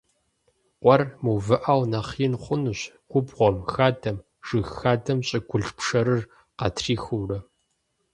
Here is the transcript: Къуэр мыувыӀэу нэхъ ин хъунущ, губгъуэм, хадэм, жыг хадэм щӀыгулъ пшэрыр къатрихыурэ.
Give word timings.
Къуэр 0.81 1.01
мыувыӀэу 1.23 1.81
нэхъ 1.91 2.11
ин 2.25 2.33
хъунущ, 2.41 2.79
губгъуэм, 3.11 3.57
хадэм, 3.71 4.17
жыг 4.47 4.65
хадэм 4.79 5.19
щӀыгулъ 5.27 5.69
пшэрыр 5.77 6.21
къатрихыурэ. 6.57 7.39